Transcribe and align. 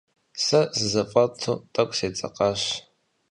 Сэ 0.43 0.61
сызэфӏэту 0.77 1.53
тӏэкӏу 1.73 1.95
седзэкъащ. 1.97 2.61